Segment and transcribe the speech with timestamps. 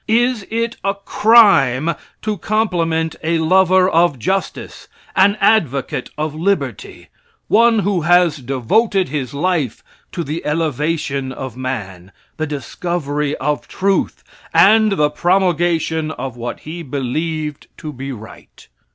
[0.07, 1.91] Is it a crime
[2.23, 7.09] to compliment a lover of justice, an advocate of liberty;
[7.47, 8.03] one who
[8.43, 14.23] devoted his life to the elevation of man, the discovery of truth,
[14.55, 18.67] and the promulgation of what he believed to be right?